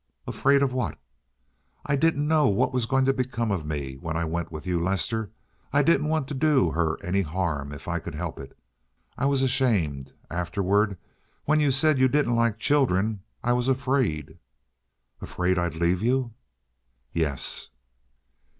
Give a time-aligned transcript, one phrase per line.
[0.25, 0.97] "Afraid of what?"
[1.85, 4.81] "I didn't know what was going to become of me when I went with you,
[4.81, 5.29] Lester.
[5.71, 8.57] I didn't want to do her any harm if I could help it.
[9.15, 10.97] I was ashamed, afterward;
[11.45, 14.39] when you said you didn't like children I was afraid."
[15.21, 16.33] "Afraid I'd leave you?"
[17.13, 17.69] "Yes."